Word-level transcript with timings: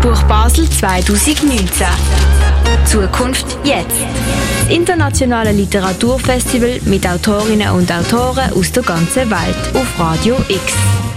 Buch 0.00 0.22
Basel 0.22 0.68
2019. 0.68 1.86
Zukunft 2.86 3.46
jetzt. 3.64 4.00
Das 4.60 4.74
internationale 4.74 5.52
Literaturfestival 5.52 6.80
mit 6.86 7.06
Autorinnen 7.06 7.70
und 7.72 7.92
Autoren 7.92 8.50
aus 8.54 8.72
der 8.72 8.82
ganzen 8.82 9.30
Welt 9.30 9.74
auf 9.74 9.98
Radio 9.98 10.36
X. 10.48 11.09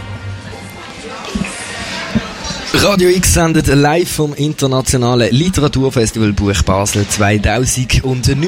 Radio 2.75 3.09
X 3.09 3.35
sendet 3.35 3.67
live 3.67 4.11
vom 4.11 4.33
Internationalen 4.33 5.31
Literaturfestival 5.31 6.33
Buch 6.33 6.63
Basel 6.63 7.07
2019. 7.07 8.01
Und 8.01 8.27
in 8.27 8.41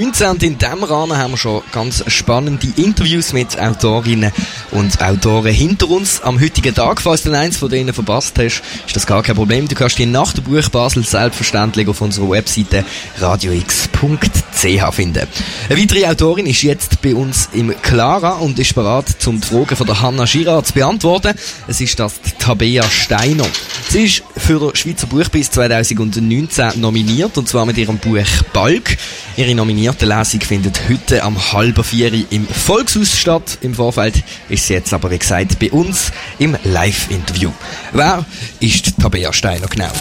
diesem 0.58 0.84
Rahmen 0.84 1.16
haben 1.16 1.34
wir 1.34 1.38
schon 1.38 1.62
ganz 1.72 2.04
spannende 2.08 2.68
Interviews 2.76 3.34
mit 3.34 3.58
Autorinnen 3.60 4.32
und 4.72 5.00
Autoren 5.00 5.54
hinter 5.54 5.90
uns. 5.92 6.22
Am 6.22 6.42
heutigen 6.42 6.74
Tag, 6.74 7.02
falls 7.02 7.22
du 7.22 7.32
eins 7.32 7.58
von 7.58 7.70
denen 7.70 7.94
verpasst 7.94 8.38
hast, 8.40 8.64
ist 8.88 8.96
das 8.96 9.06
gar 9.06 9.22
kein 9.22 9.36
Problem. 9.36 9.68
Du 9.68 9.76
kannst 9.76 10.00
die 10.00 10.08
nach 10.08 10.34
der 10.34 10.42
Buch 10.42 10.70
Basel 10.70 11.06
selbstverständlich 11.06 11.88
auf 11.88 12.02
unserer 12.02 12.32
Webseite 12.32 12.84
radiox.ch 13.20 14.94
finden. 14.94 15.28
Eine 15.70 15.82
weitere 15.82 16.08
Autorin 16.08 16.48
ist 16.48 16.64
jetzt 16.64 17.00
bei 17.04 17.14
uns 17.14 17.50
im 17.54 17.74
Clara 17.82 18.34
und 18.38 18.58
ist 18.58 18.74
bereit, 18.74 19.06
um 19.28 19.40
die 19.40 19.48
Fragen 19.48 19.76
von 19.76 19.86
der 19.86 20.02
Hanna 20.02 20.26
Schira 20.26 20.64
zu 20.64 20.74
beantworten. 20.74 21.34
Es 21.68 21.80
ist 21.80 22.00
das 22.00 22.16
Tabea 22.40 22.84
Steiner. 22.90 23.46
Sie 23.90 24.04
ist 24.06 24.15
für 24.38 24.60
den 24.60 24.76
Schweizer 24.76 25.08
Buchpreis 25.08 25.52
2019 25.52 26.80
nominiert, 26.80 27.38
und 27.38 27.48
zwar 27.48 27.66
mit 27.66 27.78
ihrem 27.78 27.98
Buch 27.98 28.44
Balk. 28.54 28.98
Ihre 29.38 29.56
nominierte 29.56 30.06
Lesung 30.06 30.42
findet 30.42 30.80
heute 30.90 31.24
am 31.24 31.52
halben 31.54 31.84
vier 31.84 32.12
im 32.30 32.48
Volkshaus 32.48 33.18
statt. 33.18 33.58
Im 33.62 33.74
Vorfeld 33.76 34.24
ist 34.50 34.68
sie 34.68 34.74
jetzt 34.74 34.94
aber, 34.94 35.12
wie 35.12 35.20
gesagt, 35.20 35.60
bei 35.60 35.72
uns 35.72 36.12
im 36.40 36.56
Live-Interview. 36.64 37.52
Wer 37.94 38.26
ist 38.60 39.00
Tabea 39.00 39.34
Steiner 39.34 39.68
genau? 39.68 39.92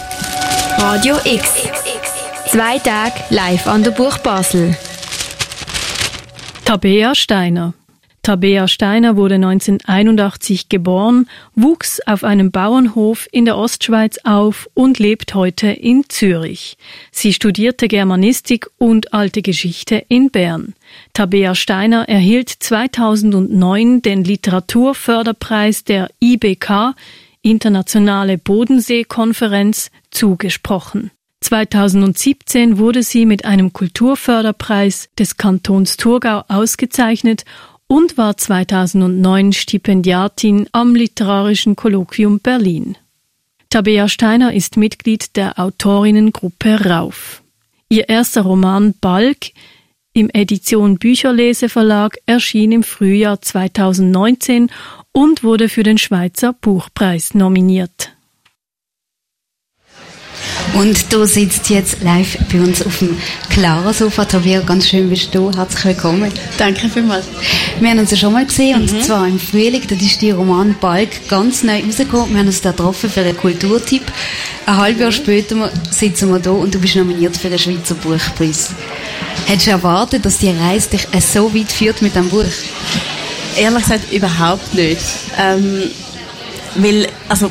Radio 0.79 1.17
X. 1.25 1.49
Zwei 2.51 2.79
Tage 2.79 3.15
live 3.31 3.67
an 3.67 3.83
der 3.83 3.91
Buch 3.91 4.19
Basel. 4.19 4.77
Tabea 6.65 7.15
Steiner 7.15 7.75
Tabea 8.25 8.69
Steiner 8.69 9.17
wurde 9.17 9.35
1981 9.35 10.71
geboren, 10.71 11.29
wuchs 11.55 12.01
auf 12.07 12.25
einem 12.25 12.51
Bauernhof 12.51 13.29
in 13.33 13.45
der 13.45 13.59
Ostschweiz 13.59 14.19
auf 14.25 14.67
und 14.73 14.99
lebt 14.99 15.35
heute 15.35 15.67
in 15.67 16.05
Zürich. 16.09 16.79
Sie 17.13 17.35
studierte 17.35 17.87
Germanistik 17.87 18.67
und 18.79 19.13
alte 19.13 19.43
Geschichte 19.43 20.03
in 20.09 20.31
Bern. 20.31 20.73
Tabea 21.13 21.55
Steiner 21.55 22.09
erhielt 22.09 22.49
2009 22.49 24.01
den 24.01 24.25
Literaturförderpreis 24.25 25.85
der 25.85 26.09
IBK, 26.19 26.95
Internationale 27.43 28.39
Bodenseekonferenz, 28.39 29.91
zugesprochen. 30.11 31.11
2017 31.43 32.79
wurde 32.79 33.03
sie 33.03 33.27
mit 33.27 33.45
einem 33.45 33.75
Kulturförderpreis 33.75 35.11
des 35.19 35.37
Kantons 35.37 35.99
Thurgau 35.99 36.43
ausgezeichnet 36.49 37.45
und 37.87 38.17
war 38.17 38.37
2009 38.37 39.53
Stipendiatin 39.53 40.69
am 40.73 40.95
Literarischen 40.95 41.77
Kolloquium 41.77 42.41
Berlin. 42.41 42.97
Tabea 43.71 44.09
Steiner 44.09 44.55
ist 44.55 44.77
Mitglied 44.77 45.37
der 45.37 45.59
Autorinnengruppe 45.59 46.87
Rauf. 46.87 47.43
Ihr 47.89 48.09
erster 48.09 48.43
Roman 48.43 48.95
Balk 49.01 49.51
im 50.13 50.31
Edition 50.33 50.99
Bücherlese 50.99 51.69
Verlag 51.69 52.17
erschien 52.25 52.71
im 52.71 52.83
Frühjahr 52.85 53.41
2019 53.41 54.71
und 55.13 55.43
wurde 55.43 55.69
für 55.69 55.83
den 55.83 55.99
Schweizer 55.99 56.53
Buchpreis 56.53 57.35
nominiert. 57.35 58.14
Und 60.75 61.13
du 61.13 61.25
sitzt 61.25 61.71
jetzt 61.71 62.03
live 62.03 62.37
bei 62.53 62.61
uns 62.61 62.85
auf 62.85 62.99
dem 62.99 63.17
Clara-Sofa. 63.49 64.25
Tabea, 64.25 64.61
ganz 64.61 64.89
schön 64.89 65.09
bist 65.09 65.33
du. 65.33 65.53
Herzlich 65.53 65.85
willkommen. 65.85 66.33
Danke 66.59 66.89
vielmals. 66.89 67.27
Wir 67.79 67.91
haben 67.91 68.01
uns 68.01 68.11
ja 68.11 68.17
schon 68.17 68.33
mal 68.33 68.45
gesehen, 68.45 68.83
mhm. 68.83 68.89
und 68.89 69.05
zwar 69.05 69.27
im 69.29 69.39
Frühling. 69.39 69.83
Da 69.87 69.95
ist 69.95 70.21
die 70.21 70.33
Roman 70.33 70.75
Balk 70.81 71.29
ganz 71.29 71.63
neu 71.63 71.81
rausgekommen. 71.81 72.31
Wir 72.31 72.41
haben 72.41 72.49
uns 72.49 72.61
da 72.61 72.73
getroffen 72.73 73.09
für 73.09 73.21
einen 73.21 73.37
Kulturtipp. 73.37 74.03
Ein 74.67 74.77
halbes 74.77 75.01
Jahr 75.01 75.13
später 75.13 75.71
sitzen 75.91 76.31
wir 76.31 76.41
da 76.41 76.51
und 76.51 76.75
du 76.75 76.81
bist 76.81 76.97
nominiert 76.97 77.37
für 77.37 77.51
den 77.51 77.59
Schweizer 77.59 77.95
Buchpreis. 77.95 78.71
Hättest 79.47 79.69
du 79.69 79.71
erwartet, 79.71 80.25
dass 80.27 80.39
die 80.39 80.51
Reise 80.51 80.91
dich 80.91 81.07
so 81.25 81.55
weit 81.55 81.71
führt 81.71 82.03
mit 82.03 82.17
dem 82.17 82.29
Buch? 82.29 82.45
Ehrlich 83.57 83.83
gesagt, 83.83 84.13
überhaupt 84.13 84.75
nicht. 84.75 85.01
Ähm, 85.39 85.83
weil, 86.75 87.07
also, 87.29 87.49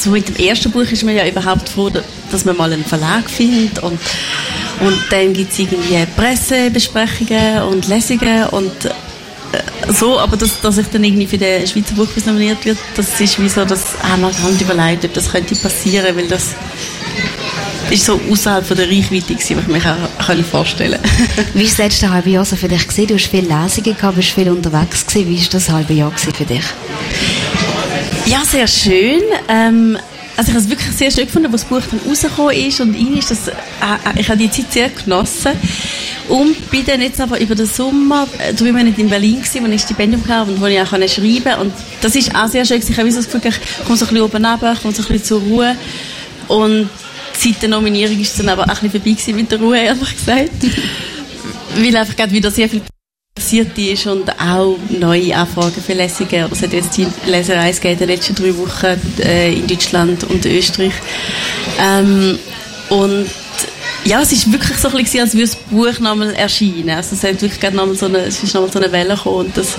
so 0.00 0.10
mit 0.10 0.28
dem 0.28 0.36
ersten 0.36 0.70
Buch 0.70 0.90
ist 0.90 1.04
man 1.04 1.14
ja 1.14 1.26
überhaupt 1.26 1.68
froh, 1.68 1.90
dass 2.30 2.44
man 2.44 2.56
mal 2.56 2.72
einen 2.72 2.84
Verlag 2.84 3.28
findet 3.28 3.78
und, 3.80 3.98
und 4.80 4.98
dann 5.10 5.32
gibt 5.32 5.52
es 5.52 5.58
irgendwie 5.58 6.06
Pressebesprechungen 6.16 7.62
und 7.64 7.88
Lesungen 7.88 8.46
und 8.46 8.86
äh, 8.86 9.92
so, 9.92 10.18
aber 10.18 10.36
dass, 10.36 10.60
dass 10.60 10.78
ich 10.78 10.86
dann 10.88 11.04
irgendwie 11.04 11.26
für 11.26 11.38
den 11.38 11.66
Schweizer 11.66 11.94
Buchpreis 11.94 12.26
nominiert 12.26 12.64
wird, 12.64 12.78
das 12.96 13.20
ist 13.20 13.40
wie 13.42 13.48
so, 13.48 13.64
das 13.64 13.98
haben 14.02 14.22
wir 14.22 14.30
gar 14.30 14.60
überlegt, 14.60 15.04
ob 15.04 15.14
das 15.14 15.30
könnte 15.30 15.54
passieren, 15.54 16.16
weil 16.16 16.28
das 16.28 16.54
ist 17.90 18.04
so 18.04 18.20
außerhalb 18.30 18.64
von 18.64 18.76
der 18.76 18.88
Reichweite 18.88 19.34
gewesen, 19.34 19.56
was 19.56 19.76
ich 19.76 19.84
mir 19.84 19.96
auch 20.18 20.44
vorstellen 20.44 21.00
Wie 21.54 21.60
war 21.60 21.66
das 21.66 21.78
letzte 21.78 22.10
halbe 22.10 22.30
Jahr 22.30 22.44
so 22.44 22.56
für 22.56 22.68
dich 22.68 22.86
gewesen? 22.86 23.08
Du 23.08 23.14
hast 23.14 23.26
viele 23.26 23.48
Lesungen 23.48 23.96
gehabt, 23.96 24.16
bist 24.16 24.30
viel 24.30 24.48
unterwegs 24.48 25.06
gewesen. 25.06 25.28
Wie 25.28 25.40
war 25.40 25.48
das 25.50 25.68
halbe 25.70 25.94
Jahr 25.94 26.12
für 26.16 26.44
dich? 26.44 26.64
Ja, 28.26 28.44
sehr 28.44 28.66
schön. 28.66 29.22
Ähm, 29.48 29.98
also 30.36 30.52
ich 30.52 30.56
habe 30.56 30.64
es 30.64 30.70
wirklich 30.70 30.96
sehr 30.96 31.10
schön 31.10 31.26
gefunden, 31.26 31.52
als 31.52 31.62
das 31.62 31.68
Buch 31.68 31.82
dann 31.90 32.00
rausgekommen 32.08 32.54
ist 32.54 32.80
und 32.80 32.94
rein 32.94 33.16
ist 33.18 33.30
das, 33.30 33.48
äh, 33.48 33.52
äh, 33.52 34.20
ich 34.20 34.28
habe 34.28 34.38
die 34.38 34.50
Zeit 34.50 34.72
sehr 34.72 34.88
genossen. 34.88 35.52
Und 36.28 36.70
bin 36.70 36.84
dann 36.86 37.02
jetzt 37.02 37.20
aber 37.20 37.40
über 37.40 37.54
den 37.54 37.66
Sommer 37.66 38.28
äh, 38.38 38.54
drei 38.54 38.72
Monate 38.72 39.00
in 39.00 39.08
Berlin 39.08 39.42
gewesen, 39.42 39.66
wo 39.66 39.70
ich 39.70 39.82
Stipendium 39.82 40.26
hatte 40.28 40.50
und 40.50 40.60
wo 40.60 40.66
ich 40.66 40.80
auch 40.80 40.86
schreiben 40.86 41.42
konnte. 41.42 41.60
Und 41.60 41.72
das 42.00 42.14
ist 42.14 42.34
auch 42.34 42.46
sehr 42.46 42.64
schön. 42.64 42.80
Ich 42.80 42.98
habe 42.98 43.10
so 43.10 43.16
das 43.18 43.30
Gefühl, 43.30 43.50
ich 43.50 43.84
komme 43.84 43.98
so 43.98 44.04
ein 44.04 44.08
bisschen 44.10 44.22
oben 44.22 44.44
runter, 44.44 44.76
komme 44.80 44.94
so 44.94 45.02
ein 45.02 45.08
bisschen 45.08 45.24
zur 45.24 45.40
Ruhe. 45.40 45.76
Und 46.46 46.88
seit 47.36 47.62
der 47.62 47.68
Nominierung 47.68 48.18
ist 48.20 48.30
es 48.30 48.36
dann 48.36 48.48
aber 48.48 48.64
auch 48.64 48.82
ein 48.82 48.90
bisschen 48.90 49.26
vorbei 49.26 49.42
mit 49.42 49.50
der 49.50 49.58
Ruhe, 49.58 49.78
ehrlich 49.78 50.16
gesagt. 50.16 50.50
Weil 51.74 51.96
einfach 51.96 52.16
gerade 52.16 52.32
wieder 52.32 52.50
sehr 52.50 52.68
viel 52.68 52.82
passiert 53.40 53.76
ist 53.78 54.06
und 54.06 54.30
auch 54.38 54.76
neue 54.90 55.34
Anfragen 55.34 55.80
für 55.80 55.94
Lesungen. 55.94 56.46
Es 56.52 56.62
hat 56.62 56.74
jetzt 56.74 56.96
die 56.98 57.06
Leserei 57.26 57.70
in 57.70 57.98
den 57.98 58.08
letzten 58.08 58.34
drei 58.34 58.54
Wochen 58.56 59.00
äh, 59.22 59.54
in 59.54 59.66
Deutschland 59.66 60.24
und 60.24 60.44
Österreich. 60.44 60.92
Ähm, 61.80 62.38
und 62.90 63.26
ja, 64.04 64.20
es 64.20 64.32
ist 64.32 64.52
wirklich 64.52 64.76
so 64.76 64.88
ein 64.88 64.96
bisschen, 65.02 65.22
als 65.22 65.32
würde 65.32 65.46
das 65.46 65.56
Buch 65.56 65.98
nochmal 66.00 66.34
erscheinen. 66.34 66.90
Also 66.90 67.14
es, 67.14 67.24
hat 67.24 67.40
wirklich 67.40 67.72
nochmal 67.72 67.94
so 67.94 68.06
eine, 68.06 68.18
es 68.18 68.42
ist 68.42 68.52
nochmal 68.52 68.70
so 68.70 68.78
eine 68.78 68.92
Welle 68.92 69.14
gekommen 69.14 69.46
und 69.46 69.56
das, 69.56 69.78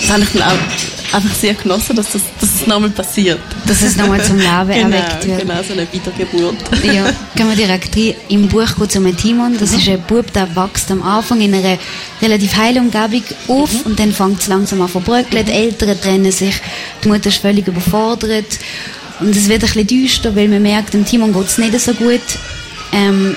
das 0.00 0.10
habe 0.10 0.22
ich 0.22 0.32
dann 0.32 0.42
auch 0.42 1.01
einfach 1.12 1.34
sehr 1.34 1.54
genossen, 1.54 1.96
dass 1.96 2.12
das, 2.12 2.22
dass 2.40 2.58
das 2.58 2.66
nochmal 2.66 2.90
passiert. 2.90 3.40
Dass 3.66 3.82
es 3.82 3.96
nochmal 3.96 4.22
zum 4.22 4.38
Leben 4.38 4.48
genau, 4.68 4.96
erweckt 4.96 5.26
wird. 5.26 5.40
Genau, 5.40 5.62
so 5.62 5.72
eine 5.72 5.86
Wiedergeburt. 5.92 6.56
ja, 6.84 7.12
gehen 7.34 7.48
wir 7.48 7.56
direkt 7.56 7.96
rein. 7.96 8.14
Im 8.28 8.48
Buch 8.48 8.76
geht 8.78 8.90
es 8.90 8.96
um 8.96 9.16
Timon. 9.16 9.56
Das 9.58 9.72
mhm. 9.72 9.78
ist 9.78 9.88
ein 9.88 10.02
Bub, 10.02 10.32
der 10.32 10.54
wächst 10.54 10.90
am 10.90 11.02
Anfang 11.02 11.40
in 11.40 11.54
einer 11.54 11.78
relativ 12.20 12.56
heilen 12.56 12.84
Umgebung 12.84 13.22
auf 13.48 13.72
mhm. 13.72 13.80
und 13.84 13.98
dann 13.98 14.12
fängt 14.12 14.40
es 14.40 14.48
langsam 14.48 14.80
an 14.82 14.88
zu 14.88 14.92
verbröckeln. 14.92 15.44
Die 15.46 15.52
Eltern 15.52 16.00
trennen 16.00 16.32
sich, 16.32 16.54
die 17.02 17.08
Mutter 17.08 17.28
ist 17.28 17.38
völlig 17.38 17.66
überfordert 17.66 18.58
und 19.20 19.30
es 19.30 19.48
wird 19.48 19.62
ein 19.62 19.66
bisschen 19.66 19.86
düster, 19.86 20.34
weil 20.34 20.48
man 20.48 20.62
merkt, 20.62 20.94
dem 20.94 21.04
Timon 21.04 21.32
geht 21.32 21.46
es 21.46 21.58
nicht 21.58 21.78
so 21.78 21.94
gut. 21.94 22.20
Ähm, 22.92 23.36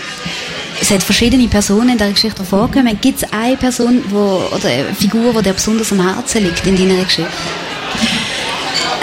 es 0.82 0.92
hat 0.92 1.04
verschiedene 1.04 1.48
Personen 1.48 1.90
in 1.90 1.98
der 1.98 2.12
Geschichte 2.12 2.44
vorgekommen. 2.44 3.00
Gibt 3.00 3.24
es 3.24 3.32
eine 3.32 3.56
Person 3.56 4.04
wo, 4.10 4.42
oder 4.54 4.70
eine 4.70 4.94
Figur, 4.94 5.34
die 5.34 5.44
dir 5.44 5.54
besonders 5.54 5.92
am 5.92 6.02
Herzen 6.02 6.44
liegt 6.44 6.66
in 6.68 6.76
deiner 6.76 7.04
Geschichte? 7.04 7.32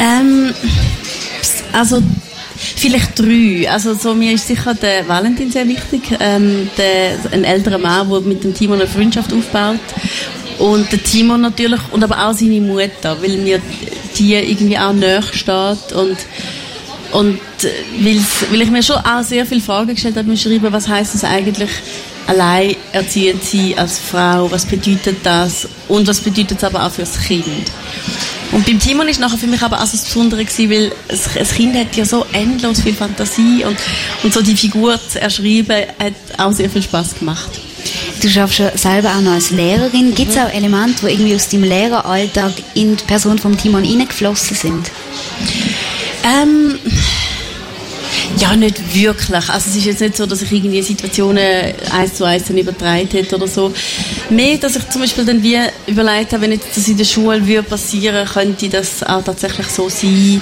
Ähm, 0.03 0.53
also 1.73 2.03
vielleicht 2.77 3.19
drei. 3.19 3.71
Also 3.71 3.95
so, 3.95 4.15
mir 4.15 4.33
ist 4.33 4.49
sicher 4.49 4.75
der 4.75 5.07
Valentin 5.07 5.51
sehr 5.51 5.67
wichtig. 5.69 6.03
Ähm, 6.19 6.69
der, 6.77 7.19
ein 7.33 7.45
älterer 7.45 7.79
Mann, 7.79 8.11
der 8.11 8.21
mit 8.21 8.43
dem 8.43 8.55
Timon 8.55 8.81
eine 8.81 8.89
Freundschaft 8.89 9.33
aufbaut. 9.33 9.79
Und 10.59 10.91
der 10.93 11.03
Timon 11.03 11.41
natürlich 11.41 11.81
und 11.93 12.03
aber 12.05 12.27
auch 12.27 12.35
seine 12.35 12.61
Mutter, 12.61 13.17
weil 13.21 13.39
mir 13.39 13.61
die 14.19 14.35
irgendwie 14.35 14.79
auch 14.79 14.93
näher 14.93 15.23
steht 15.23 15.93
und 15.95 16.17
und 17.13 17.39
weil 18.01 18.63
ich 18.63 18.71
mir 18.71 18.83
schon 18.83 18.97
auch 18.97 19.23
sehr 19.23 19.45
viele 19.45 19.61
Fragen 19.61 19.95
gestellt 19.95 20.17
habe 20.17 20.29
beim 20.29 20.37
Schreiben, 20.37 20.73
was 20.73 20.89
heißt 20.89 21.15
es 21.15 21.25
eigentlich, 21.25 21.69
allein 22.27 22.75
erziehend 22.93 23.45
sie 23.45 23.77
als 23.77 23.99
Frau, 23.99 24.51
was 24.51 24.65
bedeutet 24.65 25.19
das 25.23 25.69
und 25.89 26.07
was 26.09 26.21
bedeutet 26.21 26.59
es 26.59 26.65
aber 26.65 26.87
auch 26.87 26.91
für 26.91 27.03
das 27.03 27.21
Kind. 27.21 27.45
Und 28.53 28.67
beim 28.67 28.79
Timon 28.79 29.09
ist 29.09 29.19
nachher 29.19 29.39
für 29.39 29.47
mich 29.47 29.63
aber 29.63 29.81
auch 29.81 29.87
so 29.87 29.97
das 29.97 30.05
Besondere 30.05 30.45
gewesen, 30.45 30.71
weil 30.71 30.93
ein 31.09 31.49
Kind 31.49 31.75
hat 31.75 31.97
ja 31.97 32.05
so 32.05 32.27
endlos 32.33 32.83
viel 32.83 32.95
Fantasie 32.95 33.65
und, 33.65 33.77
und 34.23 34.33
so 34.33 34.43
die 34.43 34.57
Figur 34.57 35.01
zu 35.09 35.21
erschreiben, 35.21 35.87
hat 35.99 36.15
auch 36.39 36.53
sehr 36.53 36.69
viel 36.69 36.83
Spaß 36.83 37.19
gemacht. 37.19 37.51
Du 38.21 38.29
schaffst 38.29 38.59
ja 38.59 38.77
selber 38.77 39.11
auch 39.17 39.21
noch 39.21 39.33
als 39.33 39.51
Lehrerin. 39.51 40.15
Gibt 40.15 40.31
es 40.31 40.39
auch 40.39 40.53
Elemente, 40.53 41.07
die 41.07 41.13
irgendwie 41.13 41.35
aus 41.35 41.49
deinem 41.49 41.65
Lehreralltag 41.65 42.53
in 42.75 42.97
die 42.97 43.05
Person 43.05 43.39
vom 43.39 43.57
Timon 43.57 43.85
hineingeflossen 43.85 44.57
sind? 44.57 44.91
Ähm, 46.25 46.79
Ja, 48.43 48.57
nicht 48.57 48.93
wirklich. 48.93 49.49
Also 49.49 49.71
es 49.71 49.77
ist 49.77 49.85
jetzt 49.85 50.01
nicht 50.01 50.17
so, 50.17 50.27
dass 50.27 50.43
ich 50.43 50.51
irgendwie 50.51 50.83
Situationen 50.83 51.75
eins 51.93 52.15
zu 52.15 52.25
eins 52.25 52.51
übertragen 52.51 53.09
hätte 53.09 53.37
oder 53.37 53.47
so. 53.47 53.73
Mehr, 54.31 54.57
dass 54.59 54.75
ich 54.75 54.89
zum 54.89 55.03
Beispiel 55.03 55.25
dann 55.25 55.41
wie 55.45 55.59
überlegt 55.87 56.33
habe, 56.33 56.43
wenn 56.43 56.51
jetzt 56.51 56.77
das 56.77 56.89
in 56.89 56.97
der 56.97 57.05
Schule 57.05 57.47
würde 57.47 57.63
passieren, 57.63 58.27
könnte 58.27 58.69
das 58.69 59.05
auch 59.05 59.23
tatsächlich 59.23 59.69
so 59.69 59.89
sein. 59.89 60.41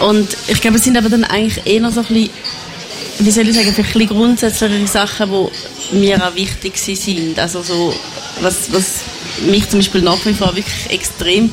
Und 0.00 0.26
ich 0.46 0.58
glaube, 0.58 0.78
es 0.78 0.84
sind 0.84 0.96
aber 0.96 1.10
dann 1.10 1.24
eigentlich 1.24 1.66
eher 1.66 1.90
so 1.92 2.00
ein 2.00 2.06
bisschen, 2.06 2.30
wie 3.18 3.30
soll 3.30 3.48
ich 3.48 3.56
sagen, 3.56 3.68
ein 3.68 3.74
bisschen 3.74 4.08
grundsätzlichere 4.08 4.86
Sachen, 4.86 5.30
die 5.92 5.96
mir 5.96 6.26
auch 6.26 6.34
wichtig 6.34 6.78
sind. 6.78 7.38
Also 7.38 7.62
so, 7.62 7.94
was, 8.40 8.72
was 8.72 9.00
mich 9.46 9.68
zum 9.68 9.80
Beispiel 9.80 10.00
nach 10.00 10.24
wie 10.24 10.32
vor 10.32 10.56
wirklich 10.56 10.88
extrem 10.88 11.52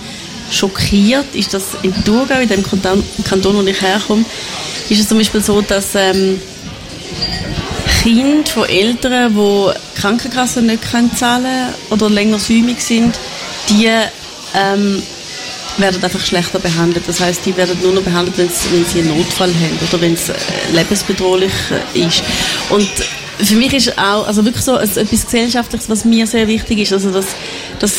schockiert, 0.52 1.36
ist, 1.36 1.54
dass 1.54 1.64
in 1.84 1.94
Thurgau, 2.06 2.40
in 2.40 2.48
dem 2.48 2.64
Kanton, 2.64 3.04
wo 3.58 3.62
ich 3.64 3.82
herkomme, 3.82 4.24
ist 4.90 5.00
es 5.00 5.08
zum 5.08 5.18
Beispiel 5.18 5.42
so, 5.42 5.62
dass 5.62 5.96
ähm, 5.96 6.40
Kinder 8.04 8.50
von 8.50 8.70
Eltern, 8.70 9.34
die 9.36 10.00
Krankenkassen 10.00 10.68
nicht 10.68 10.92
können 10.92 11.16
zahlen 11.16 11.74
oder 11.90 12.10
länger 12.10 12.38
säumig 12.40 12.80
sind, 12.80 13.18
die 13.70 13.90
ähm, 14.54 15.02
werden 15.78 16.04
einfach 16.04 16.20
schlechter 16.20 16.60
behandelt. 16.60 17.08
Das 17.08 17.20
heißt, 17.20 17.46
die 17.46 17.56
werden 17.58 17.78
nur 17.82 17.94
noch 17.94 18.04
behandelt, 18.04 18.38
wenn 18.38 18.86
sie 18.86 19.00
einen 19.00 19.18
Notfall 19.18 19.50
haben 19.50 19.80
oder 19.88 20.02
wenn 20.02 20.14
es 20.14 20.30
äh, 20.30 20.34
lebensbedrohlich 20.74 21.54
äh, 21.96 22.00
ist. 22.00 22.24
Und 22.70 22.90
für 23.40 23.56
mich 23.56 23.74
ist 23.74 23.98
auch 23.98 24.28
also 24.28 24.46
wirklich 24.46 24.64
so 24.64 24.78
etwas 24.78 25.26
Gesellschaftliches, 25.26 25.90
was 25.90 26.06
mir 26.06 26.26
sehr 26.28 26.48
wichtig 26.48 26.80
ist, 26.80 26.94
also 26.94 27.12
dass, 27.12 27.26
dass 27.80 27.94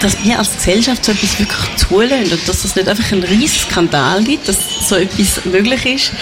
dass 0.00 0.22
wir 0.24 0.38
als 0.38 0.56
Gesellschaft 0.56 1.04
so 1.04 1.12
etwas 1.12 1.38
wirklich 1.38 1.76
zulassen 1.76 2.32
und 2.32 2.48
dass 2.48 2.64
es 2.64 2.76
nicht 2.76 2.88
einfach 2.88 3.12
einen 3.12 3.22
riesen 3.22 3.70
Skandal 3.70 4.24
gibt, 4.24 4.48
dass 4.48 4.56
so 4.88 4.96
etwas 4.96 5.44
möglich 5.44 5.86
ist. 5.86 6.12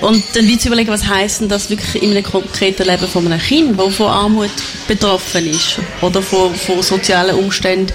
Und 0.00 0.22
dann 0.34 0.46
wird 0.46 0.60
zu 0.60 0.68
überlegen, 0.68 0.90
was 0.90 1.06
heisst 1.06 1.40
denn 1.40 1.48
das 1.48 1.70
wirklich 1.70 2.02
in 2.02 2.10
einem 2.10 2.22
konkreten 2.22 2.86
Leben 2.86 3.08
von 3.08 3.24
einem 3.26 3.40
Kind, 3.40 3.80
das 3.80 3.94
von 3.94 4.08
Armut 4.08 4.50
betroffen 4.86 5.46
ist 5.46 5.78
oder 6.02 6.20
von, 6.20 6.54
von 6.54 6.82
sozialen 6.82 7.34
Umständen, 7.34 7.92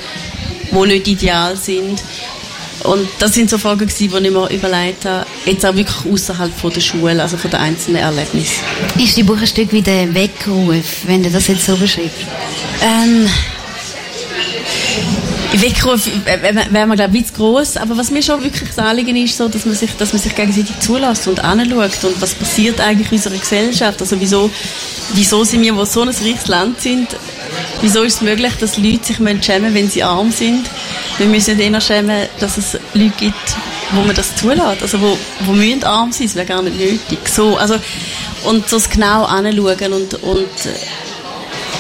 die 0.72 0.88
nicht 0.88 1.08
ideal 1.08 1.56
sind. 1.56 2.02
Und 2.84 3.08
das 3.20 3.36
sind 3.36 3.48
so 3.48 3.60
Fragen 3.60 3.88
die 3.88 4.06
ich 4.06 4.12
mir 4.12 4.50
überlegt 4.50 5.06
habe, 5.06 5.28
jetzt 5.46 5.64
auch 5.64 5.76
wirklich 5.76 6.12
außerhalb 6.12 6.52
von 6.58 6.74
der 6.74 6.82
Schule, 6.82 7.22
also 7.22 7.38
von 7.38 7.52
den 7.52 7.60
einzelnen 7.60 8.02
Erlebnissen. 8.02 8.64
Ist 8.98 9.16
die 9.16 9.22
Buch 9.22 9.38
ein 9.38 9.46
Stück 9.46 9.72
wie 9.72 9.84
der 9.84 10.12
Weckruf, 10.16 11.04
wenn 11.06 11.22
du 11.22 11.30
das 11.30 11.48
jetzt 11.48 11.68
so 11.68 11.76
beschreibst? 11.78 12.26
Ähm, 12.82 13.30
Weckruf 15.60 16.08
wäre 16.26 16.88
mir, 16.88 16.96
glaube 16.96 17.18
ich, 17.18 17.28
zu 17.28 17.34
gross. 17.34 17.76
Aber 17.78 17.98
was 17.98 18.12
mir 18.12 18.22
schon 18.22 18.42
wirklich 18.44 18.70
das 18.70 18.80
Anliegen 18.80 19.16
ist, 19.18 19.38
so, 19.38 19.48
dass 19.48 19.66
man 19.66 19.76
sich, 19.76 19.92
dass 19.98 20.14
man 20.14 20.22
sich 20.22 20.36
gegenseitig 20.36 20.80
zulässt 20.80 21.28
und 21.28 21.44
anschaut 21.44 22.04
und 22.04 22.22
was 22.22 22.34
passiert 22.34 22.80
eigentlich 22.80 23.12
in 23.12 23.18
unserer 23.18 23.38
Gesellschaft. 23.38 24.00
Also 24.02 24.20
wieso, 24.20 24.50
wieso 25.14 25.44
sind 25.44 25.62
wir, 25.62 25.76
wo 25.76 25.84
so 25.84 26.04
ein 26.04 26.10
reiches 26.10 26.48
Land 26.48 26.80
sind, 26.80 27.08
wieso 27.82 28.04
ist 28.04 28.16
es 28.16 28.22
möglich, 28.22 28.54
dass 28.60 28.78
Leute 28.78 29.04
sich 29.04 29.18
schämen 29.42 29.74
wenn 29.74 29.90
sie 29.90 30.04
arm 30.04 30.32
sind? 30.32 30.70
Wir 31.18 31.28
müssen 31.28 31.58
nicht 31.58 31.70
eher 31.70 31.82
schämen, 31.82 32.28
dass 32.40 32.58
es 32.58 32.78
Leute 32.94 33.14
gibt, 33.18 33.56
wo 33.92 34.02
man 34.02 34.16
das 34.16 34.36
zulässt. 34.36 34.82
Also 34.82 35.02
wo, 35.02 35.18
wo 35.42 35.52
müssen 35.52 35.84
arm 35.84 36.12
sein, 36.12 36.28
das 36.28 36.36
wäre 36.36 36.46
gar 36.46 36.62
nicht 36.62 36.80
nötig. 36.80 37.20
So, 37.28 37.58
also, 37.58 37.76
und 38.46 38.70
so 38.70 38.80
genau 38.90 39.26
anschauen 39.26 39.94
und, 39.94 40.14
und 40.24 40.50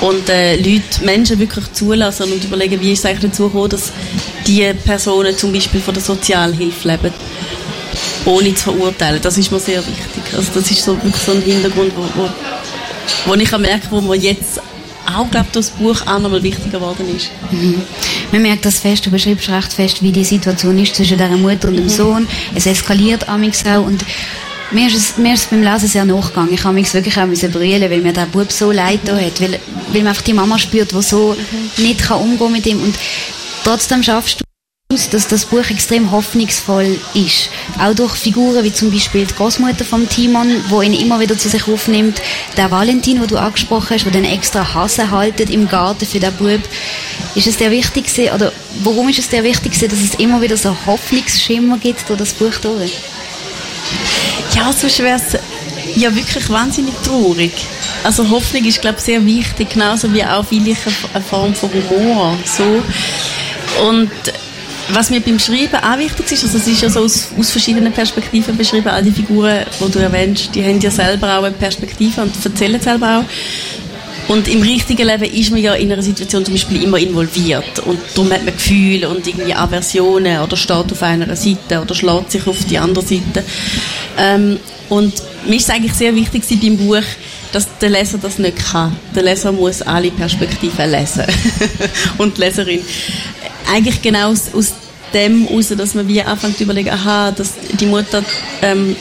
und 0.02 0.30
äh, 0.30 0.56
Leute, 0.58 1.04
Menschen 1.04 1.40
wirklich 1.40 1.72
zulassen 1.74 2.32
und 2.32 2.44
überlegen, 2.44 2.82
wie 2.82 2.92
ist 2.92 3.00
es 3.00 3.06
eigentlich 3.06 3.32
dazu 3.32 3.44
gekommen, 3.44 3.70
dass 3.70 3.92
die 4.48 4.74
Personen 4.84 5.38
zum 5.38 5.54
Beispiel 5.54 5.80
von 5.80 5.94
der 5.94 6.04
Sozialhilfe 6.04 6.88
leben, 6.88 7.14
ohne 8.26 8.54
zu 8.56 8.72
verurteilen. 8.72 9.22
Das 9.22 9.38
ist 9.38 9.52
mir 9.52 9.60
sehr 9.60 9.80
wichtig. 9.80 10.24
Also 10.36 10.52
das 10.56 10.72
ist 10.72 10.84
so 10.84 10.96
wirklich 10.96 11.16
so 11.16 11.34
ein 11.34 11.42
Hintergrund, 11.42 11.94
wo, 11.96 12.02
wo, 12.20 12.30
wo 13.26 13.34
ich 13.36 13.58
merke, 13.58 13.88
wo 13.92 14.02
man 14.02 14.20
jetzt 14.20 14.60
auch, 15.06 15.30
glaube 15.30 15.48
das 15.52 15.70
Buch 15.72 16.02
auch 16.08 16.20
nochmal 16.20 16.42
wichtiger 16.42 16.80
geworden 16.80 17.06
ist. 17.16 17.30
Mhm. 17.52 17.82
Man 18.32 18.42
merkt 18.42 18.66
das 18.66 18.80
fest, 18.80 19.06
du 19.06 19.12
beschreibst 19.12 19.50
recht 19.50 19.74
fest, 19.74 20.02
wie 20.02 20.12
die 20.12 20.24
Situation 20.24 20.78
ist 20.80 20.96
zwischen 20.96 21.18
der 21.18 21.30
Mutter 21.30 21.68
und 21.68 21.76
dem 21.76 21.86
mhm. 21.86 21.90
Sohn. 21.90 22.28
Es 22.56 22.66
eskaliert 22.66 23.28
amix 23.28 23.66
auch 23.66 23.86
und 23.86 24.04
mir 24.72 24.88
ist, 24.88 24.96
es, 24.96 25.18
mir 25.18 25.34
ist 25.34 25.42
es 25.42 25.48
beim 25.48 25.64
Lesen 25.64 25.88
sehr 25.88 26.06
nachgegangen. 26.06 26.54
Ich 26.54 26.64
habe 26.64 26.74
mich 26.74 26.94
wirklich 26.94 27.18
auch 27.18 27.52
brüllen, 27.52 27.90
weil 27.90 28.02
mir 28.02 28.14
der 28.14 28.26
Bub 28.26 28.52
so 28.52 28.72
leid 28.72 29.02
hat, 29.10 29.42
weil, 29.42 29.60
weil 29.92 30.02
man 30.02 30.08
einfach 30.08 30.24
die 30.24 30.34
Mama 30.34 30.58
spürt, 30.58 30.92
die 30.92 31.02
so 31.02 31.36
mhm. 31.78 31.84
nicht 31.84 32.04
kann 32.04 32.22
umgehen 32.22 32.52
mit 32.52 32.66
ihm 32.66 32.82
und 32.82 32.96
trotzdem 33.64 34.04
schaffst 34.04 34.40
du 34.40 34.46
dass 35.12 35.28
das 35.28 35.46
Buch 35.46 35.70
extrem 35.70 36.12
hoffnungsvoll 36.12 37.00
ist. 37.14 37.50
Auch 37.80 37.96
durch 37.96 38.14
Figuren 38.14 38.64
wie 38.66 38.74
zum 38.74 38.92
Beispiel 38.92 39.26
die 39.26 39.34
Großmutter 39.34 39.86
von 39.86 40.10
Timon, 40.10 40.54
wo 40.68 40.82
ihn 40.82 40.94
immer 40.94 41.20
wieder 41.22 41.38
zu 41.38 41.48
sich 41.48 41.66
aufnimmt, 41.68 42.22
der 42.58 42.72
Valentin, 42.72 43.22
wo 43.22 43.26
du 43.26 43.38
angesprochen 43.38 43.92
hast, 43.92 44.04
der 44.04 44.12
den 44.12 44.26
extra 44.26 44.74
Hasse 44.74 45.10
haltet 45.10 45.50
im 45.50 45.70
Garten 45.70 46.06
für 46.06 46.20
den 46.20 46.34
Bub. 46.34 46.60
Ist 47.36 47.48
es 47.48 47.56
der 47.56 47.72
wichtigste 47.72 48.34
oder 48.34 48.52
warum 48.84 49.08
ist 49.08 49.20
es 49.20 49.30
der 49.30 49.46
wichtigste, 49.46 49.88
dass 49.88 50.00
es 50.02 50.16
immer 50.16 50.42
wieder 50.42 50.58
so 50.58 50.76
Hoffnungsschimmer 50.86 51.78
gibt 51.78 52.10
durch 52.10 52.20
das 52.20 52.34
Buch 52.34 52.58
durch? 52.62 52.92
Ja, 54.56 54.72
sonst 54.74 55.00
wäre 55.00 55.18
es 55.18 55.40
ja 55.96 56.14
wirklich 56.14 56.50
wahnsinnig 56.50 56.94
traurig. 57.04 57.52
Also 58.04 58.30
Hoffnung 58.30 58.66
ist, 58.66 58.82
glaube 58.82 58.98
ich, 58.98 59.04
sehr 59.04 59.26
wichtig, 59.26 59.70
genauso 59.70 60.14
wie 60.14 60.24
auch 60.24 60.46
vielleicht 60.46 60.82
eine 61.14 61.24
Form 61.24 61.54
von 61.54 61.70
Humor. 61.90 62.38
So. 62.46 62.84
Und 63.88 64.12
was 64.94 65.10
mir 65.10 65.22
beim 65.22 65.40
Schreiben 65.40 65.76
auch 65.76 65.98
wichtig 65.98 66.32
ist, 66.32 66.44
also 66.44 66.58
es 66.58 66.68
ist 66.68 66.82
ja 66.82 66.90
so 66.90 67.02
aus, 67.02 67.30
aus 67.38 67.52
verschiedenen 67.52 67.94
Perspektiven 67.94 68.58
beschrieben, 68.58 68.90
all 68.90 69.04
die 69.04 69.12
Figuren, 69.12 69.66
die 69.80 69.92
du 69.92 70.00
erwähnst, 70.00 70.54
die 70.54 70.64
haben 70.64 70.80
ja 70.80 70.92
selber 70.92 71.38
auch 71.38 71.44
eine 71.44 71.56
Perspektive 71.56 72.22
und 72.22 72.34
erzählen 72.44 72.80
selber 72.82 73.20
auch. 73.20 73.24
Und 74.28 74.48
im 74.48 74.62
richtigen 74.62 75.08
Leben 75.08 75.24
ist 75.24 75.52
man 75.52 75.62
ja 75.62 75.74
in 75.74 75.92
einer 75.92 76.02
Situation 76.02 76.46
zum 76.46 76.54
Beispiel 76.54 76.84
immer 76.84 76.98
involviert. 76.98 77.80
Und 77.80 78.00
darum 78.16 78.32
hat 78.32 78.46
man 78.46 78.54
Gefühle 78.54 79.10
und 79.10 79.28
irgendwie 79.28 79.54
Aversionen 79.54 80.42
oder 80.42 80.56
steht 80.56 80.92
auf 80.92 81.04
einer 81.04 81.36
Seite 81.36 81.82
oder 81.82 81.94
schlägt 81.96 82.32
sich 82.32 82.48
auf 82.48 82.64
die 82.66 82.78
andere 82.78 83.06
Seite. 83.06 83.44
Ähm, 84.18 84.58
und 84.90 85.14
mir 85.48 85.56
ist 85.56 85.64
es 85.64 85.70
eigentlich 85.70 85.94
sehr 85.94 86.16
wichtig 86.16 86.44
beim 86.62 86.78
Buch, 86.78 87.04
dass 87.52 87.68
der 87.80 87.90
Leser 87.90 88.18
das 88.18 88.38
nicht 88.38 88.58
kann. 88.58 88.96
Der 89.16 89.24
Leser 89.24 89.52
muss 89.52 89.82
alle 89.82 90.12
Perspektiven 90.12 90.90
lesen. 90.90 91.26
und 92.18 92.38
die 92.38 92.42
Leserin. 92.42 92.82
Eigentlich 93.72 94.02
genau 94.02 94.32
aus, 94.32 94.54
aus 94.54 94.74
dem 95.14 95.48
heraus, 95.48 95.70
dass 95.70 95.94
man 95.94 96.08
wie 96.08 96.22
anfängt 96.22 96.58
zu 96.58 96.64
überlegen, 96.64 96.90
aha, 96.90 97.32
dass 97.32 97.54
die 97.80 97.86
Mutter 97.86 98.24
ähm, 98.62 98.96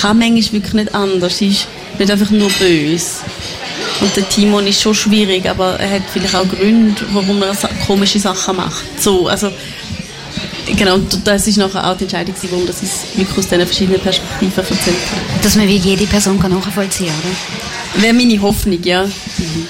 kann 0.00 0.18
manchmal 0.18 0.52
wirklich 0.52 0.74
nicht 0.74 0.94
anders. 0.94 1.38
Sie 1.38 1.48
ist 1.48 1.66
nicht 1.98 2.10
einfach 2.10 2.30
nur 2.30 2.50
böse. 2.50 3.06
Und 4.00 4.16
der 4.16 4.28
Timon 4.28 4.66
ist 4.66 4.82
schon 4.82 4.94
schwierig, 4.94 5.48
aber 5.48 5.78
er 5.78 5.90
hat 5.90 6.02
vielleicht 6.12 6.34
auch 6.34 6.46
Gründe, 6.48 7.00
warum 7.12 7.42
er 7.42 7.54
komische 7.86 8.18
Sachen 8.18 8.56
macht. 8.56 8.84
So, 9.00 9.28
also, 9.28 9.50
genau, 10.76 10.94
und 10.94 11.26
das 11.26 11.46
ist 11.46 11.56
nachher 11.56 11.88
auch 11.88 11.96
die 11.96 12.04
Entscheidung, 12.04 12.34
warum 12.50 12.66
das 12.66 12.82
ist 12.82 13.16
wirklich 13.16 13.38
aus 13.38 13.48
diesen 13.48 13.66
verschiedenen 13.66 14.00
Perspektiven 14.00 14.52
erzählt 14.56 14.80
hat. 14.86 15.44
Dass 15.44 15.56
man 15.56 15.68
wie 15.68 15.76
jede 15.76 16.06
Person 16.06 16.40
kann 16.40 16.52
nachvollziehen 16.52 17.10
oder? 17.22 18.02
Wäre 18.02 18.14
meine 18.14 18.40
Hoffnung, 18.42 18.82
ja. 18.82 19.04
Mhm. 19.04 19.68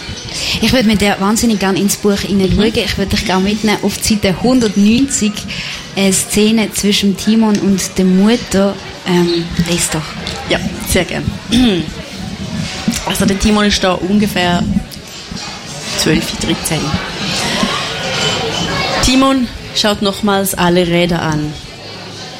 Ich 0.63 0.73
würde 0.73 0.89
mit 0.89 1.01
dir 1.01 1.17
wahnsinnig 1.21 1.59
gerne 1.59 1.79
ins 1.79 1.97
Buch 1.97 2.19
hineinschauen. 2.19 2.71
Mhm. 2.71 2.73
Ich 2.75 2.99
würde 2.99 3.17
dich 3.17 3.27
gerne 3.27 3.45
mitnehmen 3.45 3.79
auf 3.83 3.99
die 3.99 4.15
Seite 4.15 4.29
190, 4.29 5.33
eine 5.97 6.13
Szene 6.13 6.73
zwischen 6.73 7.17
Timon 7.17 7.59
und 7.59 7.83
der 7.99 8.05
Mutter. 8.05 8.75
Ähm, 9.07 9.45
lest 9.71 9.95
doch. 9.95 10.03
Ja, 10.49 10.59
sehr 10.89 11.05
gerne. 11.05 11.27
Also 13.07 13.27
der 13.27 13.39
Timon 13.39 13.67
ist 13.67 13.83
da 13.85 13.93
ungefähr 13.93 14.63
12, 15.99 16.37
13. 16.41 16.81
Timon 19.05 19.49
schaut 19.75 20.03
nochmals 20.03 20.55
alle 20.55 20.87
Räder 20.87 21.23
an. 21.23 21.53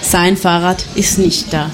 Sein 0.01 0.37
Fahrrad 0.37 0.85
ist 0.95 1.19
nicht 1.19 1.53
da. 1.53 1.71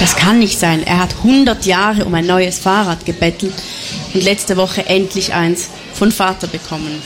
Das 0.00 0.16
kann 0.16 0.40
nicht 0.40 0.58
sein. 0.58 0.84
Er 0.84 0.98
hat 0.98 1.14
100 1.18 1.64
Jahre 1.64 2.04
um 2.04 2.14
ein 2.14 2.26
neues 2.26 2.58
Fahrrad 2.58 3.04
gebettelt 3.04 3.54
und 4.14 4.24
letzte 4.24 4.56
Woche 4.56 4.86
endlich 4.86 5.32
eins 5.32 5.68
von 5.94 6.10
Vater 6.10 6.48
bekommen. 6.48 7.00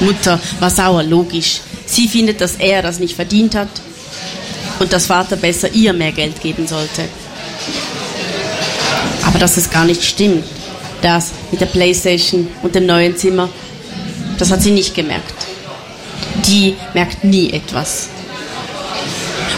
Mutter 0.00 0.38
war 0.60 0.70
sauer, 0.70 1.02
logisch. 1.02 1.60
Sie 1.86 2.08
findet, 2.08 2.40
dass 2.40 2.56
er 2.56 2.82
das 2.82 2.98
nicht 2.98 3.16
verdient 3.16 3.54
hat 3.54 3.68
und 4.78 4.92
dass 4.92 5.06
Vater 5.06 5.36
besser 5.36 5.72
ihr 5.72 5.92
mehr 5.92 6.12
Geld 6.12 6.40
geben 6.40 6.66
sollte. 6.66 7.04
Aber 9.28 9.38
dass 9.38 9.58
es 9.58 9.68
gar 9.70 9.84
nicht 9.84 10.02
stimmt, 10.02 10.42
das 11.02 11.32
mit 11.50 11.60
der 11.60 11.66
Playstation 11.66 12.48
und 12.62 12.74
dem 12.74 12.86
neuen 12.86 13.14
Zimmer, 13.14 13.50
das 14.38 14.50
hat 14.50 14.62
sie 14.62 14.70
nicht 14.70 14.94
gemerkt. 14.94 15.34
Die 16.46 16.76
merkt 16.94 17.24
nie 17.24 17.52
etwas. 17.52 18.08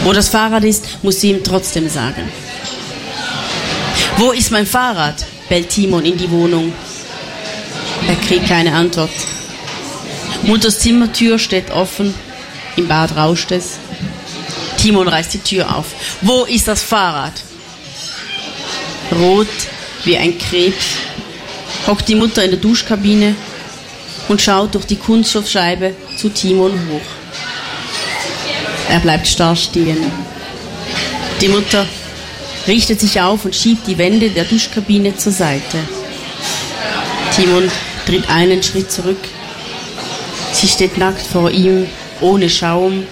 Wo 0.03 0.11
das 0.11 0.27
Fahrrad 0.27 0.65
ist, 0.65 1.03
muss 1.03 1.21
sie 1.21 1.29
ihm 1.29 1.41
trotzdem 1.41 1.87
sagen. 1.87 2.29
Wo 4.17 4.31
ist 4.31 4.51
mein 4.51 4.67
Fahrrad? 4.67 5.25
bellt 5.47 5.69
Timon 5.69 6.05
in 6.05 6.17
die 6.17 6.29
Wohnung. 6.29 6.73
Er 8.09 8.15
kriegt 8.15 8.47
keine 8.49 8.73
Antwort. 8.73 9.09
Mutters 10.43 10.79
Zimmertür 10.79 11.39
steht 11.39 11.71
offen. 11.71 12.13
Im 12.75 12.89
Bad 12.89 13.15
rauscht 13.15 13.51
es. 13.51 13.77
Timon 14.77 15.07
reißt 15.07 15.33
die 15.33 15.39
Tür 15.39 15.77
auf. 15.77 15.85
Wo 16.21 16.43
ist 16.43 16.67
das 16.67 16.83
Fahrrad? 16.83 17.33
Rot 19.11 19.47
wie 20.03 20.17
ein 20.17 20.37
Krebs, 20.37 20.97
hockt 21.87 22.07
die 22.07 22.15
Mutter 22.15 22.43
in 22.43 22.51
der 22.51 22.59
Duschkabine 22.59 23.35
und 24.29 24.41
schaut 24.41 24.75
durch 24.75 24.85
die 24.85 24.95
Kunststoffscheibe 24.95 25.93
zu 26.17 26.29
Timon 26.29 26.71
hoch. 26.71 27.01
Er 28.89 28.99
bleibt 28.99 29.27
starr 29.27 29.55
stehen. 29.55 30.11
Die 31.39 31.47
Mutter 31.47 31.85
richtet 32.67 32.99
sich 32.99 33.19
auf 33.19 33.45
und 33.45 33.55
schiebt 33.55 33.87
die 33.87 33.97
Wände 33.97 34.29
der 34.29 34.45
Duschkabine 34.45 35.15
zur 35.15 35.31
Seite. 35.31 35.77
Timon 37.35 37.69
tritt 38.05 38.29
einen 38.29 38.61
Schritt 38.61 38.91
zurück. 38.91 39.19
Sie 40.53 40.67
steht 40.67 40.97
nackt 40.97 41.25
vor 41.25 41.49
ihm, 41.51 41.87
ohne 42.19 42.49
Schaum. 42.49 43.05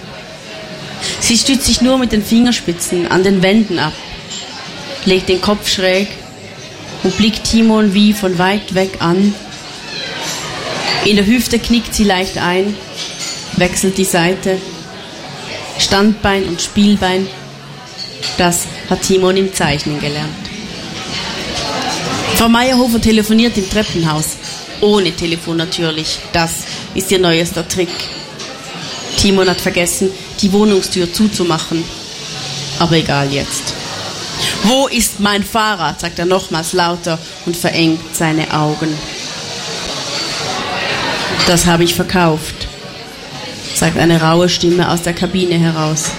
Sie 1.20 1.38
stützt 1.38 1.66
sich 1.66 1.82
nur 1.82 1.98
mit 1.98 2.12
den 2.12 2.24
Fingerspitzen 2.24 3.08
an 3.08 3.24
den 3.24 3.42
Wänden 3.42 3.80
ab, 3.80 3.94
legt 5.06 5.30
den 5.30 5.42
Kopf 5.42 5.70
schräg 5.70 6.08
und 7.04 7.16
blickt 7.18 7.46
Timon 7.46 7.94
wie 7.94 8.14
von 8.14 8.38
weit 8.38 8.74
weg 8.76 8.98
an. 9.00 9.34
In 11.06 11.16
der 11.16 11.26
Hüfte 11.26 11.60
knickt 11.60 11.94
sie 11.96 12.04
leicht 12.04 12.38
ein, 12.38 12.76
wechselt 13.58 13.98
die 13.98 14.06
Seite. 14.06 14.58
Standbein 15.78 16.44
und 16.44 16.62
Spielbein, 16.62 17.28
das 18.38 18.66
hat 18.90 19.02
Timon 19.02 19.38
im 19.38 19.54
Zeichnen 19.54 20.00
gelernt. 20.02 20.50
Frau 22.36 22.48
Meyerhofer 22.48 23.02
telefoniert 23.02 23.58
im 23.58 23.70
Treppenhaus. 23.70 24.38
Ohne 24.82 25.12
Telefon 25.12 25.58
natürlich. 25.58 26.20
Das 26.32 26.52
ist 26.96 27.12
ihr 27.12 27.20
neuester 27.20 27.68
Trick. 27.68 27.90
Timon 29.18 29.50
hat 29.50 29.60
vergessen, 29.60 30.10
die 30.42 30.52
Wohnungstür 30.54 31.12
zuzumachen. 31.12 31.84
Aber 32.80 32.96
egal 32.96 33.30
jetzt. 33.34 33.69
Wo 34.64 34.88
ist 34.88 35.20
mein 35.20 35.44
Fahrrad? 35.44 36.00
sagt 36.00 36.20
er 36.20 36.26
nochmals 36.26 36.74
lauter 36.74 37.18
und 37.46 37.56
verengt 37.56 38.16
seine 38.16 38.54
Augen. 38.54 38.94
Das 41.48 41.66
habe 41.66 41.84
ich 41.84 41.96
verkauft, 41.96 42.68
sagt 43.74 43.98
eine 43.98 44.22
raue 44.22 44.50
Stimme 44.50 44.90
aus 44.92 45.02
der 45.02 45.14
Kabine 45.14 45.58
heraus. 45.58 46.12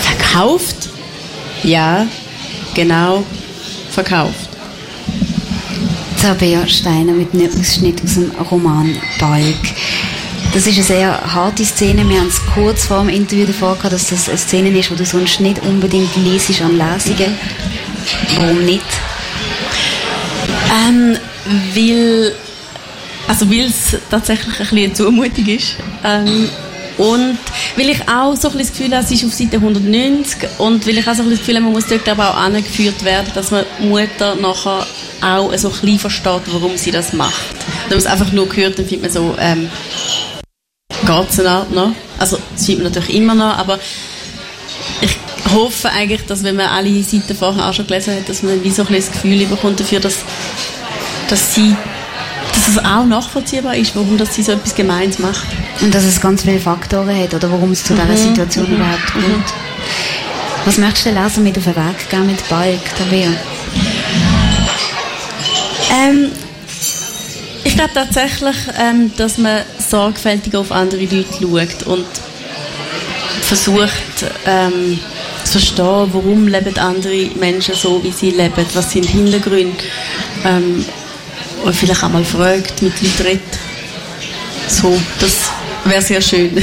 Verkauft? 0.00 0.88
Ja, 1.62 2.06
genau, 2.74 3.24
verkauft. 3.90 4.48
Tabea 6.20 6.66
Steiner 6.66 7.12
mit 7.12 7.32
einem 7.34 7.50
Ausschnitt 7.60 8.02
aus 8.02 8.14
dem 8.14 8.32
Roman 8.50 8.96
Balk. 9.20 9.54
Das 10.52 10.66
ist 10.66 10.76
eine 10.76 10.84
sehr 10.84 11.34
harte 11.34 11.64
Szene. 11.64 12.08
Wir 12.08 12.18
haben 12.18 12.28
es 12.28 12.40
kurz 12.54 12.86
vor 12.86 13.00
dem 13.00 13.10
Interview 13.10 13.46
davor 13.46 13.76
gehabt, 13.76 13.92
dass 13.92 14.08
das 14.08 14.28
eine 14.28 14.38
Szene 14.38 14.70
ist, 14.70 14.90
die 14.90 14.96
du 14.96 15.04
sonst 15.04 15.40
nicht 15.40 15.62
unbedingt 15.62 16.16
lesest 16.16 16.62
an 16.62 16.78
Lesungen. 16.78 17.36
Warum 18.36 18.64
nicht? 18.64 18.84
Ähm, 20.88 21.16
weil, 21.74 22.34
also 23.28 23.46
es 23.50 23.96
tatsächlich 24.10 24.58
ein 24.60 24.68
bisschen 24.68 24.94
Zumutung 24.94 25.46
ist. 25.46 25.76
Ähm, 26.04 26.48
und 26.98 27.38
weil 27.76 27.90
ich 27.90 28.08
auch 28.08 28.34
so 28.34 28.48
ein 28.48 28.58
das 28.58 28.72
Gefühl 28.72 28.94
habe, 28.94 29.04
es 29.04 29.10
ist 29.10 29.24
auf 29.24 29.34
Seite 29.34 29.56
190 29.56 30.48
und 30.58 30.86
weil 30.86 30.98
ich 30.98 31.06
auch 31.06 31.14
so 31.14 31.22
ein 31.22 31.30
das 31.30 31.38
Gefühl 31.40 31.56
habe, 31.56 31.64
man 31.64 31.74
muss 31.74 31.86
dort 31.86 32.08
aber 32.08 32.30
auch 32.30 32.36
angeführt 32.36 33.04
werden, 33.04 33.30
dass 33.34 33.50
man 33.50 33.66
Mutter 33.80 34.34
nachher 34.36 34.86
auch 35.20 35.54
so 35.56 35.68
ein 35.68 35.74
bisschen 35.74 35.98
versteht, 35.98 36.42
warum 36.46 36.76
sie 36.76 36.90
das 36.90 37.12
macht. 37.12 37.34
Wenn 37.88 37.98
man 37.98 37.98
es 37.98 38.06
einfach 38.06 38.32
nur 38.32 38.48
hört, 38.54 38.78
dann 38.78 38.86
findet 38.86 39.02
man 39.02 39.10
so, 39.10 39.36
ähm, 39.38 39.68
es 41.08 41.38
noch. 41.38 41.92
Also, 42.18 42.38
das 42.54 42.66
findet 42.66 42.84
man 42.84 42.92
natürlich 42.92 43.16
immer 43.16 43.34
noch, 43.34 43.58
aber 43.58 43.78
ich 45.00 45.16
hoffe 45.52 45.90
eigentlich, 45.90 46.26
dass 46.26 46.42
wenn 46.42 46.56
man 46.56 46.66
alle 46.66 47.02
Seiten 47.02 47.34
vorher 47.34 47.68
auch 47.68 47.72
schon 47.72 47.86
gelesen 47.86 48.14
hat, 48.16 48.28
dass 48.28 48.42
man 48.42 48.62
wie 48.62 48.70
so 48.70 48.82
ein 48.82 48.94
das 48.94 49.10
Gefühl 49.10 49.46
bekommt 49.46 49.80
dafür, 49.80 50.00
dass, 50.00 50.18
dass 51.28 51.54
sie 51.54 51.76
dass 52.56 52.68
es 52.68 52.78
auch 52.78 53.04
nachvollziehbar 53.04 53.76
ist, 53.76 53.94
warum 53.94 54.16
das 54.16 54.34
sie 54.34 54.42
so 54.42 54.52
etwas 54.52 54.74
Gemeins 54.74 55.18
macht. 55.18 55.46
Und 55.82 55.94
dass 55.94 56.04
es 56.04 56.20
ganz 56.20 56.42
viele 56.42 56.58
Faktoren 56.58 57.14
hat, 57.14 57.34
oder 57.34 57.50
warum 57.50 57.70
es 57.72 57.84
zu 57.84 57.92
mhm. 57.92 58.00
dieser 58.00 58.16
Situation 58.16 58.66
mhm. 58.68 58.76
überhaupt 58.76 59.12
kommt. 59.12 59.28
Mhm. 59.28 59.44
Was 60.64 60.78
möchtest 60.78 61.06
du 61.06 61.10
den 61.10 61.22
Leser 61.22 61.40
mit 61.42 61.58
auf 61.58 61.64
den 61.64 61.76
Weg 61.76 62.10
gehen 62.10 62.26
mit 62.26 62.48
Balk, 62.48 62.80
Tabea? 62.98 63.30
Ähm, 65.92 66.32
glaube 67.76 67.92
tatsächlich, 67.94 68.56
ähm, 68.78 69.12
dass 69.16 69.38
man 69.38 69.62
sorgfältig 69.78 70.54
auf 70.54 70.72
andere 70.72 71.04
Leute 71.04 71.26
schaut 71.40 71.86
und 71.86 72.06
versucht 73.42 73.90
ähm, 74.46 74.98
zu 75.44 75.52
verstehen, 75.52 76.10
warum 76.12 76.48
leben 76.48 76.78
andere 76.78 77.30
Menschen 77.38 77.74
so, 77.74 78.02
wie 78.02 78.10
sie 78.10 78.30
leben, 78.30 78.64
was 78.74 78.90
sind 78.90 79.06
Hintergründe. 79.06 79.76
Ähm, 80.44 80.84
und 81.64 81.74
vielleicht 81.74 82.02
auch 82.02 82.08
mal 82.08 82.24
fragt, 82.24 82.82
mit 82.82 83.00
Leuten 83.00 83.24
redet. 83.24 83.42
So, 84.68 84.98
das 85.20 85.50
wäre 85.84 86.02
sehr 86.02 86.20
schön. 86.20 86.56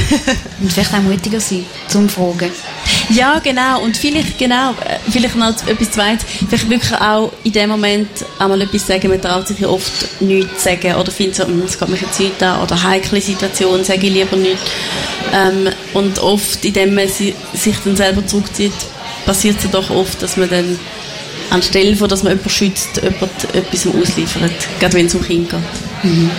und 0.60 0.72
vielleicht 0.72 0.94
auch 0.94 1.02
mutiger 1.02 1.40
sein, 1.40 1.64
zum 1.88 2.08
Fragen. 2.08 2.50
Ja, 3.10 3.38
genau. 3.38 3.80
Und 3.82 3.96
vielleicht, 3.96 4.38
genau, 4.38 4.70
äh, 4.70 4.98
vielleicht 5.10 5.36
noch 5.36 5.48
etwas 5.66 5.90
Zweites. 5.90 6.24
Vielleicht 6.48 6.70
wirklich 6.70 7.00
auch 7.00 7.32
in 7.42 7.52
dem 7.52 7.70
Moment 7.70 8.08
einmal 8.38 8.60
etwas 8.62 8.86
sagen. 8.86 9.08
Man 9.08 9.20
traut 9.20 9.48
sich 9.48 9.60
ja 9.60 9.68
oft 9.68 10.20
nichts 10.20 10.64
sagen 10.64 10.94
oder 10.94 11.10
findet 11.10 11.36
so, 11.36 11.46
hm, 11.46 11.62
es 11.62 11.78
geht 11.78 11.88
mich 11.88 12.00
jetzt 12.00 12.20
nicht 12.20 12.42
an 12.42 12.62
oder 12.62 12.82
heikle 12.82 13.20
Situation, 13.20 13.84
sage 13.84 14.06
ich 14.06 14.12
lieber 14.12 14.36
nichts. 14.36 14.62
Ähm, 15.32 15.68
und 15.92 16.18
oft, 16.20 16.64
indem 16.64 16.94
man 16.94 17.08
sich 17.08 17.34
dann 17.84 17.96
selber 17.96 18.26
zurückzieht, 18.26 18.72
passiert 19.26 19.56
es 19.62 19.70
doch 19.70 19.90
oft, 19.90 20.22
dass 20.22 20.36
man 20.36 20.48
dann 20.48 20.78
anstelle 21.50 21.96
von, 21.96 22.08
dass 22.08 22.22
man 22.22 22.32
jemanden 22.32 22.50
schützt, 22.50 22.96
jemand 22.96 23.54
etwas 23.54 23.86
ausliefert, 23.86 24.52
gerade 24.80 24.94
wenn 24.94 25.06
es 25.06 25.14
um 25.14 25.22
Kinder 25.22 25.58
geht. 25.58 26.10
Mhm. 26.10 26.30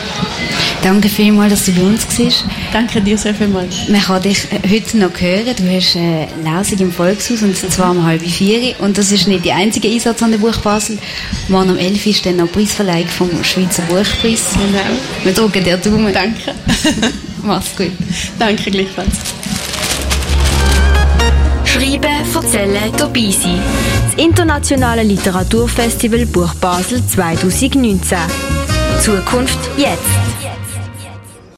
Danke 0.83 1.09
vielmals, 1.09 1.51
dass 1.51 1.65
du 1.65 1.71
bei 1.71 1.81
uns 1.81 2.05
warst. 2.19 2.45
Danke 2.71 3.01
dir 3.01 3.17
sehr 3.17 3.33
vielmals. 3.33 3.89
Man 3.89 4.01
kann 4.01 4.21
dich 4.21 4.47
heute 4.69 4.97
noch 4.97 5.19
hören. 5.19 5.55
Du 5.57 5.75
hast 5.75 5.95
eine 5.95 6.27
Lesung 6.43 6.79
im 6.79 6.91
Volkshaus 6.91 7.41
und 7.41 7.57
zwar 7.57 7.91
um 7.91 8.03
halb 8.03 8.21
vier. 8.21 8.75
Und 8.79 8.97
das 8.97 9.11
ist 9.11 9.27
nicht 9.27 9.45
der 9.45 9.55
einzige 9.55 9.87
Einsatz 9.87 10.21
an 10.21 10.31
der 10.31 10.37
Buch 10.37 10.57
Basel. 10.57 10.99
Morgen 11.47 11.71
um 11.71 11.77
elf 11.77 12.05
ist 12.05 12.25
dann 12.25 12.37
noch 12.37 12.51
Preisverleihung 12.51 13.07
vom 13.07 13.43
Schweizer 13.43 13.81
Buchpreis. 13.83 14.43
Genau. 14.53 14.99
Wir 15.23 15.33
drücken 15.33 15.63
dir 15.63 15.77
Daumen. 15.77 16.13
Danke. 16.13 16.53
Mach's 17.41 17.75
gut. 17.75 17.91
Danke 18.37 18.69
gleichfalls. 18.69 19.44
Schreiben, 21.75 22.25
erzählen, 22.33 22.89
dabei 22.95 23.31
sein. 23.31 23.59
Das 24.05 24.23
internationale 24.23 25.03
Literaturfestival 25.03 26.25
Buch 26.25 26.53
Basel 26.55 27.05
2019. 27.05 28.17
Zukunft 29.01 29.59
jetzt. 29.75 30.34